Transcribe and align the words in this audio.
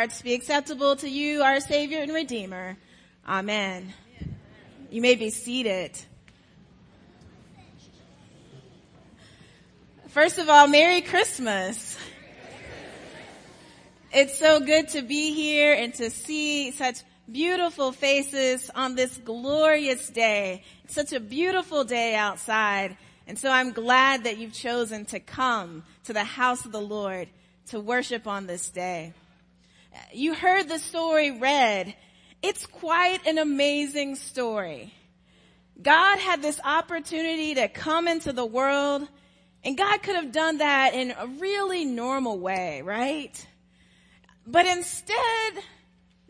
hearts 0.00 0.22
be 0.22 0.32
acceptable 0.32 0.96
to 0.96 1.10
you, 1.10 1.42
our 1.42 1.60
Savior 1.60 2.00
and 2.00 2.10
Redeemer. 2.10 2.78
Amen. 3.28 3.92
You 4.90 5.02
may 5.02 5.14
be 5.14 5.28
seated. 5.28 5.90
First 10.08 10.38
of 10.38 10.48
all, 10.48 10.68
Merry 10.68 11.02
Christmas. 11.02 11.98
It's 14.10 14.38
so 14.38 14.60
good 14.60 14.88
to 14.88 15.02
be 15.02 15.34
here 15.34 15.74
and 15.74 15.92
to 15.96 16.08
see 16.08 16.70
such 16.70 17.00
beautiful 17.30 17.92
faces 17.92 18.70
on 18.74 18.94
this 18.94 19.18
glorious 19.18 20.08
day. 20.08 20.64
It's 20.84 20.94
such 20.94 21.12
a 21.12 21.20
beautiful 21.20 21.84
day 21.84 22.14
outside. 22.14 22.96
And 23.26 23.38
so 23.38 23.50
I'm 23.50 23.72
glad 23.72 24.24
that 24.24 24.38
you've 24.38 24.54
chosen 24.54 25.04
to 25.06 25.20
come 25.20 25.84
to 26.04 26.14
the 26.14 26.24
house 26.24 26.64
of 26.64 26.72
the 26.72 26.80
Lord 26.80 27.28
to 27.66 27.80
worship 27.80 28.26
on 28.26 28.46
this 28.46 28.70
day. 28.70 29.12
You 30.12 30.34
heard 30.34 30.68
the 30.68 30.78
story 30.78 31.30
read. 31.30 31.94
It's 32.42 32.66
quite 32.66 33.26
an 33.26 33.38
amazing 33.38 34.16
story. 34.16 34.94
God 35.80 36.18
had 36.18 36.42
this 36.42 36.60
opportunity 36.62 37.54
to 37.54 37.68
come 37.68 38.08
into 38.08 38.32
the 38.32 38.46
world 38.46 39.08
and 39.62 39.76
God 39.76 40.02
could 40.02 40.16
have 40.16 40.32
done 40.32 40.58
that 40.58 40.94
in 40.94 41.10
a 41.10 41.26
really 41.26 41.84
normal 41.84 42.38
way, 42.38 42.80
right? 42.82 43.46
But 44.46 44.66
instead, 44.66 45.52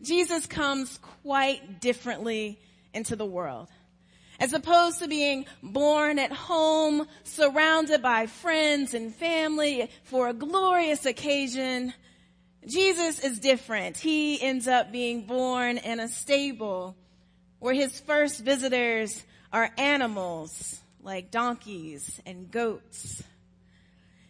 Jesus 0.01 0.45
comes 0.45 0.97
quite 1.23 1.79
differently 1.79 2.59
into 2.93 3.15
the 3.15 3.25
world. 3.25 3.69
As 4.39 4.53
opposed 4.53 4.99
to 4.99 5.07
being 5.07 5.45
born 5.63 6.19
at 6.19 6.31
home, 6.31 7.07
surrounded 7.23 8.01
by 8.01 8.25
friends 8.27 8.93
and 8.93 9.13
family 9.15 9.89
for 10.03 10.27
a 10.27 10.33
glorious 10.33 11.05
occasion, 11.05 11.93
Jesus 12.67 13.19
is 13.19 13.39
different. 13.39 13.97
He 13.97 14.41
ends 14.41 14.67
up 14.67 14.91
being 14.91 15.25
born 15.25 15.77
in 15.77 15.99
a 15.99 16.07
stable 16.07 16.95
where 17.59 17.73
his 17.73 17.99
first 17.99 18.39
visitors 18.41 19.23
are 19.51 19.69
animals 19.77 20.79
like 21.03 21.31
donkeys 21.31 22.21
and 22.25 22.51
goats. 22.51 23.23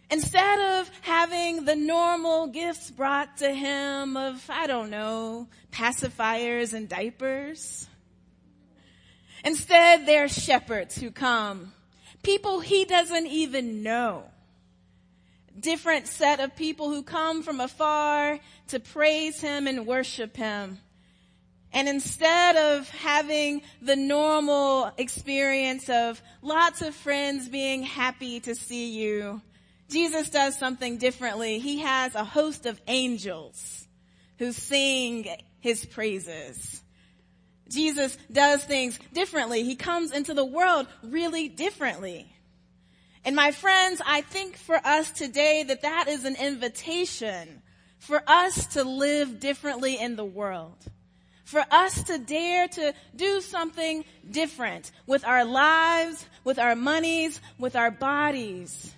Instead 0.10 0.80
of 0.80 0.92
having 1.02 1.66
the 1.66 1.76
normal 1.76 2.48
gifts 2.48 2.92
brought 2.92 3.38
to 3.38 3.50
him 3.50 4.18
of, 4.18 4.46
I 4.50 4.68
don't 4.68 4.90
know, 4.90 5.48
pacifiers 5.72 6.74
and 6.74 6.90
diapers, 6.90 7.88
instead 9.46 10.06
they're 10.06 10.28
shepherds 10.28 10.98
who 10.98 11.12
come, 11.12 11.72
people 12.24 12.60
he 12.60 12.84
doesn't 12.86 13.28
even 13.28 13.84
know. 13.84 14.26
Different 15.60 16.08
set 16.08 16.40
of 16.40 16.56
people 16.56 16.90
who 16.90 17.04
come 17.04 17.44
from 17.44 17.60
afar 17.60 18.40
to 18.70 18.80
praise 18.80 19.40
him 19.42 19.68
and 19.68 19.86
worship 19.86 20.36
him. 20.36 20.80
And 21.74 21.88
instead 21.88 22.58
of 22.58 22.90
having 22.90 23.62
the 23.82 23.96
normal 23.96 24.92
experience 24.98 25.90
of 25.90 26.22
lots 26.42 26.82
of 26.82 26.94
friends 26.94 27.48
being 27.48 27.84
happy 27.84 28.40
to 28.42 28.56
see 28.56 28.92
you, 28.92 29.42
Jesus 29.90 30.30
does 30.30 30.58
something 30.58 30.98
differently. 30.98 31.60
He 31.60 31.80
has 31.80 32.16
a 32.16 32.24
host 32.24 32.66
of 32.66 32.82
angels 32.88 33.88
who 34.38 34.52
sing 34.52 35.28
his 35.60 35.86
praises. 35.86 36.82
Jesus 37.70 38.18
does 38.32 38.64
things 38.64 39.00
differently. 39.14 39.64
He 39.64 39.76
comes 39.76 40.12
into 40.12 40.34
the 40.34 40.46
world 40.46 40.88
really 41.04 41.48
differently. 41.48 42.34
And 43.24 43.36
my 43.36 43.52
friends, 43.52 44.02
I 44.06 44.22
think 44.22 44.58
for 44.58 44.76
us 44.76 45.12
today 45.12 45.64
that 45.64 45.84
that 45.84 46.08
is 46.08 46.26
an 46.26 46.36
invitation 46.36 47.62
for 48.00 48.24
us 48.26 48.66
to 48.74 48.84
live 48.84 49.40
differently 49.40 50.00
in 50.00 50.16
the 50.16 50.26
world 50.26 50.92
for 51.52 51.66
us 51.70 52.04
to 52.04 52.18
dare 52.18 52.70
to 52.70 52.94
do 53.14 53.42
something 53.42 54.06
different 54.30 54.90
with 55.06 55.26
our 55.26 55.44
lives, 55.44 56.26
with 56.46 56.58
our 56.58 56.78
monies, 56.78 57.42
with 57.60 57.76
our 57.76 57.92
bodies. 57.92 58.96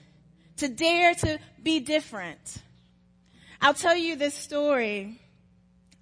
To 0.57 0.67
dare 0.67 1.15
to 1.15 1.39
be 1.63 1.79
different. 1.79 2.57
I'll 3.59 3.73
tell 3.73 3.97
you 3.97 4.15
this 4.15 4.35
story. 4.35 5.19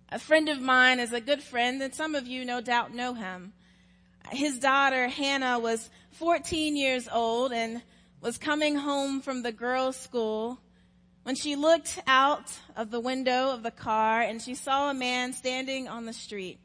A 0.09 0.19
friend 0.19 0.49
of 0.49 0.59
mine 0.59 0.99
is 0.99 1.13
a 1.13 1.21
good 1.21 1.41
friend 1.41 1.81
and 1.81 1.95
some 1.95 2.15
of 2.15 2.27
you 2.27 2.43
no 2.43 2.59
doubt 2.59 2.93
know 2.93 3.13
him. 3.13 3.53
His 4.31 4.59
daughter 4.59 5.07
Hannah 5.07 5.57
was 5.57 5.89
14 6.11 6.75
years 6.75 7.07
old 7.09 7.53
and 7.53 7.81
was 8.21 8.37
coming 8.37 8.75
home 8.75 9.21
from 9.21 9.41
the 9.41 9.51
girls' 9.51 9.97
school 9.97 10.59
when 11.23 11.35
she 11.35 11.55
looked 11.55 11.99
out 12.07 12.51
of 12.75 12.91
the 12.91 12.99
window 12.99 13.51
of 13.51 13.63
the 13.63 13.71
car 13.71 14.21
and 14.21 14.41
she 14.41 14.55
saw 14.55 14.89
a 14.89 14.93
man 14.93 15.33
standing 15.33 15.87
on 15.87 16.05
the 16.05 16.13
street. 16.13 16.59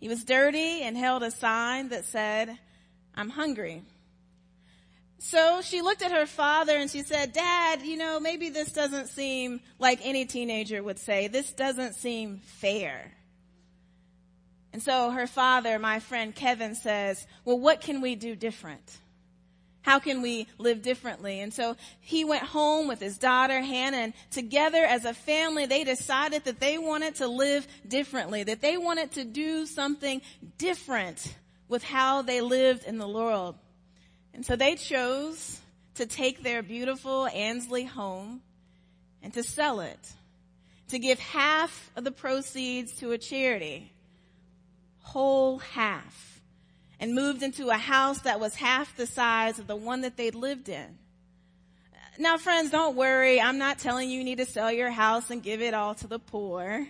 He 0.00 0.08
was 0.08 0.24
dirty 0.24 0.82
and 0.82 0.96
held 0.96 1.22
a 1.22 1.30
sign 1.30 1.88
that 1.90 2.04
said, 2.04 2.58
I'm 3.14 3.30
hungry. 3.30 3.82
So 5.18 5.62
she 5.62 5.80
looked 5.80 6.02
at 6.02 6.12
her 6.12 6.26
father 6.26 6.76
and 6.76 6.90
she 6.90 7.02
said, 7.02 7.32
Dad, 7.32 7.82
you 7.82 7.96
know, 7.96 8.20
maybe 8.20 8.50
this 8.50 8.72
doesn't 8.72 9.08
seem 9.08 9.60
like 9.78 10.00
any 10.02 10.26
teenager 10.26 10.82
would 10.82 10.98
say. 10.98 11.28
This 11.28 11.52
doesn't 11.52 11.94
seem 11.94 12.40
fair. 12.44 13.12
And 14.72 14.82
so 14.82 15.12
her 15.12 15.28
father, 15.28 15.78
my 15.78 16.00
friend 16.00 16.34
Kevin 16.34 16.74
says, 16.74 17.26
well, 17.44 17.58
what 17.58 17.80
can 17.80 18.00
we 18.00 18.16
do 18.16 18.34
different? 18.34 18.98
How 19.84 19.98
can 19.98 20.22
we 20.22 20.46
live 20.56 20.80
differently? 20.80 21.40
And 21.40 21.52
so 21.52 21.76
he 22.00 22.24
went 22.24 22.42
home 22.42 22.88
with 22.88 23.00
his 23.00 23.18
daughter, 23.18 23.60
Hannah, 23.60 23.98
and 23.98 24.12
together 24.30 24.82
as 24.82 25.04
a 25.04 25.12
family, 25.12 25.66
they 25.66 25.84
decided 25.84 26.44
that 26.44 26.58
they 26.58 26.78
wanted 26.78 27.16
to 27.16 27.28
live 27.28 27.68
differently, 27.86 28.44
that 28.44 28.62
they 28.62 28.78
wanted 28.78 29.12
to 29.12 29.24
do 29.24 29.66
something 29.66 30.22
different 30.56 31.36
with 31.68 31.84
how 31.84 32.22
they 32.22 32.40
lived 32.40 32.84
in 32.84 32.96
the 32.96 33.06
world. 33.06 33.56
And 34.32 34.44
so 34.44 34.56
they 34.56 34.76
chose 34.76 35.60
to 35.96 36.06
take 36.06 36.42
their 36.42 36.62
beautiful 36.62 37.26
Ansley 37.26 37.84
home 37.84 38.40
and 39.22 39.34
to 39.34 39.42
sell 39.42 39.80
it, 39.80 40.12
to 40.88 40.98
give 40.98 41.18
half 41.18 41.90
of 41.94 42.04
the 42.04 42.10
proceeds 42.10 42.96
to 43.00 43.12
a 43.12 43.18
charity, 43.18 43.92
whole 45.02 45.58
half 45.58 46.33
and 47.04 47.14
moved 47.14 47.42
into 47.42 47.68
a 47.68 47.76
house 47.76 48.20
that 48.20 48.40
was 48.40 48.54
half 48.54 48.96
the 48.96 49.06
size 49.06 49.58
of 49.58 49.66
the 49.66 49.76
one 49.76 50.00
that 50.00 50.16
they'd 50.16 50.34
lived 50.34 50.70
in. 50.70 50.96
Now 52.18 52.38
friends, 52.38 52.70
don't 52.70 52.96
worry. 52.96 53.38
I'm 53.38 53.58
not 53.58 53.78
telling 53.78 54.08
you 54.08 54.16
you 54.16 54.24
need 54.24 54.38
to 54.38 54.46
sell 54.46 54.72
your 54.72 54.88
house 54.88 55.28
and 55.28 55.42
give 55.42 55.60
it 55.60 55.74
all 55.74 55.94
to 55.96 56.06
the 56.06 56.18
poor. 56.18 56.88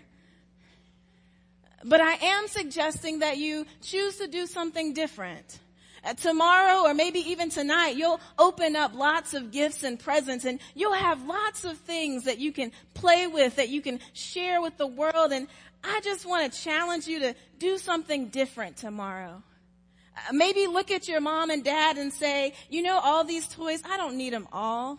But 1.84 2.00
I 2.00 2.12
am 2.12 2.46
suggesting 2.46 3.18
that 3.18 3.38
you 3.38 3.66
choose 3.82 4.18
to 4.18 4.28
do 4.28 4.46
something 4.46 4.92
different. 4.92 5.58
Uh, 6.04 6.14
tomorrow 6.14 6.82
or 6.88 6.94
maybe 6.94 7.18
even 7.30 7.50
tonight, 7.50 7.96
you'll 7.96 8.20
open 8.38 8.76
up 8.76 8.94
lots 8.94 9.34
of 9.34 9.50
gifts 9.50 9.82
and 9.82 9.98
presents 9.98 10.44
and 10.44 10.60
you'll 10.76 10.92
have 10.92 11.26
lots 11.26 11.64
of 11.64 11.76
things 11.78 12.22
that 12.22 12.38
you 12.38 12.52
can 12.52 12.70
play 12.92 13.26
with, 13.26 13.56
that 13.56 13.68
you 13.68 13.80
can 13.80 13.98
share 14.12 14.62
with 14.62 14.76
the 14.76 14.86
world. 14.86 15.32
And 15.32 15.48
I 15.82 16.00
just 16.02 16.24
want 16.24 16.52
to 16.52 16.60
challenge 16.60 17.08
you 17.08 17.18
to 17.18 17.34
do 17.58 17.78
something 17.78 18.28
different 18.28 18.76
tomorrow. 18.76 19.42
Maybe 20.32 20.66
look 20.66 20.90
at 20.90 21.08
your 21.08 21.20
mom 21.20 21.50
and 21.50 21.64
dad 21.64 21.98
and 21.98 22.12
say, 22.12 22.54
you 22.68 22.82
know, 22.82 22.98
all 22.98 23.24
these 23.24 23.48
toys, 23.48 23.82
I 23.84 23.96
don't 23.96 24.16
need 24.16 24.32
them 24.32 24.48
all. 24.52 24.98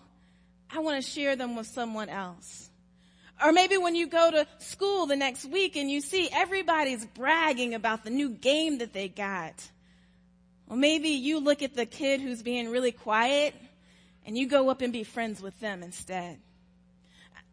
I 0.69 0.79
want 0.79 1.03
to 1.03 1.09
share 1.09 1.35
them 1.35 1.55
with 1.55 1.67
someone 1.67 2.09
else. 2.09 2.69
Or 3.43 3.51
maybe 3.51 3.77
when 3.77 3.95
you 3.95 4.07
go 4.07 4.31
to 4.31 4.47
school 4.59 5.05
the 5.05 5.15
next 5.15 5.45
week 5.45 5.75
and 5.75 5.89
you 5.91 6.01
see 6.01 6.29
everybody's 6.31 7.05
bragging 7.05 7.73
about 7.73 8.03
the 8.03 8.09
new 8.09 8.29
game 8.29 8.77
that 8.79 8.93
they 8.93 9.07
got. 9.07 9.69
Or 10.69 10.77
maybe 10.77 11.09
you 11.09 11.39
look 11.39 11.61
at 11.61 11.75
the 11.75 11.85
kid 11.85 12.21
who's 12.21 12.41
being 12.41 12.69
really 12.69 12.91
quiet 12.91 13.53
and 14.25 14.37
you 14.37 14.47
go 14.47 14.69
up 14.69 14.81
and 14.81 14.91
be 14.91 15.03
friends 15.03 15.41
with 15.41 15.59
them 15.59 15.83
instead. 15.83 16.39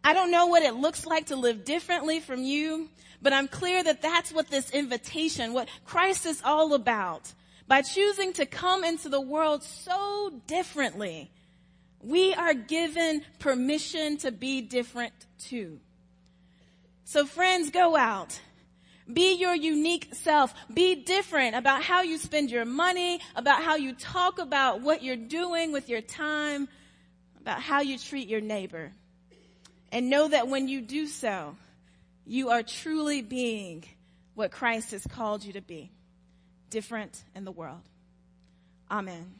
I 0.04 0.14
don't 0.14 0.30
know 0.30 0.46
what 0.46 0.62
it 0.62 0.74
looks 0.74 1.06
like 1.06 1.26
to 1.26 1.36
live 1.36 1.64
differently 1.64 2.20
from 2.20 2.42
you, 2.42 2.88
but 3.20 3.32
I'm 3.32 3.46
clear 3.46 3.82
that 3.84 4.02
that's 4.02 4.32
what 4.32 4.48
this 4.48 4.70
invitation, 4.70 5.52
what 5.52 5.68
Christ 5.84 6.26
is 6.26 6.42
all 6.44 6.74
about 6.74 7.32
by 7.72 7.80
choosing 7.80 8.34
to 8.34 8.44
come 8.44 8.84
into 8.84 9.08
the 9.08 9.18
world 9.18 9.62
so 9.62 10.30
differently, 10.46 11.30
we 12.02 12.34
are 12.34 12.52
given 12.52 13.22
permission 13.38 14.18
to 14.18 14.30
be 14.30 14.60
different 14.60 15.14
too. 15.38 15.80
So 17.04 17.24
friends, 17.24 17.70
go 17.70 17.96
out. 17.96 18.38
Be 19.10 19.36
your 19.36 19.54
unique 19.54 20.08
self. 20.12 20.52
Be 20.74 20.96
different 20.96 21.56
about 21.56 21.82
how 21.82 22.02
you 22.02 22.18
spend 22.18 22.50
your 22.50 22.66
money, 22.66 23.20
about 23.36 23.62
how 23.62 23.76
you 23.76 23.94
talk 23.94 24.38
about 24.38 24.82
what 24.82 25.02
you're 25.02 25.16
doing 25.16 25.72
with 25.72 25.88
your 25.88 26.02
time, 26.02 26.68
about 27.40 27.62
how 27.62 27.80
you 27.80 27.96
treat 27.96 28.28
your 28.28 28.42
neighbor. 28.42 28.92
And 29.90 30.10
know 30.10 30.28
that 30.28 30.46
when 30.46 30.68
you 30.68 30.82
do 30.82 31.06
so, 31.06 31.56
you 32.26 32.50
are 32.50 32.62
truly 32.62 33.22
being 33.22 33.84
what 34.34 34.50
Christ 34.50 34.90
has 34.90 35.06
called 35.06 35.42
you 35.42 35.54
to 35.54 35.62
be 35.62 35.90
different 36.72 37.22
in 37.36 37.44
the 37.44 37.52
world. 37.52 37.82
Amen. 38.90 39.34